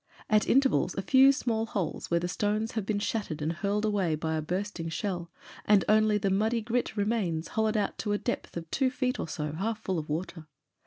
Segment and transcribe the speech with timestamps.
[0.31, 4.15] At intervals, a few small holes, where the stones have been shattered and hurled away
[4.15, 5.29] by a bursting shell
[5.63, 9.27] and only the muddy grit remains hollowed out to a depth of two feet or
[9.27, 10.47] so, half full of water.